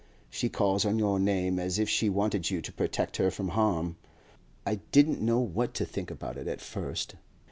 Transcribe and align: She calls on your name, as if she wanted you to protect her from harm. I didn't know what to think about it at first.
She 0.31 0.49
calls 0.49 0.83
on 0.83 0.97
your 0.97 1.19
name, 1.19 1.59
as 1.59 1.77
if 1.77 1.87
she 1.87 2.09
wanted 2.09 2.49
you 2.49 2.59
to 2.63 2.73
protect 2.73 3.17
her 3.17 3.29
from 3.29 3.49
harm. 3.49 3.97
I 4.65 4.79
didn't 4.91 5.21
know 5.21 5.39
what 5.41 5.75
to 5.75 5.85
think 5.85 6.09
about 6.09 6.39
it 6.39 6.47
at 6.47 6.59
first. 6.59 7.13